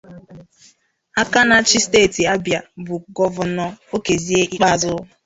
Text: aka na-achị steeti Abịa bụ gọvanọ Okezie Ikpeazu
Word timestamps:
aka 1.21 1.39
na-achị 1.47 1.77
steeti 1.85 2.21
Abịa 2.33 2.59
bụ 2.85 2.95
gọvanọ 3.15 3.65
Okezie 3.95 4.41
Ikpeazu 4.45 4.93